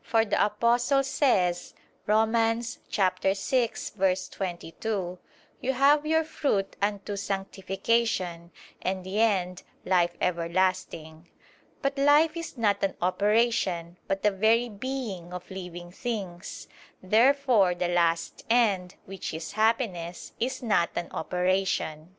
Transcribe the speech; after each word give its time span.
For 0.00 0.24
the 0.24 0.42
Apostle 0.42 1.02
says 1.02 1.74
(Rom. 2.06 2.32
6:22): 2.32 5.18
"You 5.60 5.72
have 5.74 6.06
your 6.06 6.24
fruit 6.24 6.74
unto 6.80 7.16
sanctification, 7.16 8.50
and 8.80 9.04
the 9.04 9.20
end, 9.20 9.62
life 9.84 10.16
everlasting." 10.22 11.28
But 11.82 11.98
life 11.98 12.34
is 12.34 12.56
not 12.56 12.82
an 12.82 12.94
operation, 13.02 13.98
but 14.08 14.22
the 14.22 14.30
very 14.30 14.70
being 14.70 15.34
of 15.34 15.50
living 15.50 15.92
things. 15.92 16.66
Therefore 17.02 17.74
the 17.74 17.88
last 17.88 18.46
end, 18.48 18.94
which 19.04 19.34
is 19.34 19.52
happiness, 19.52 20.32
is 20.40 20.62
not 20.62 20.92
an 20.96 21.10
operation. 21.10 22.16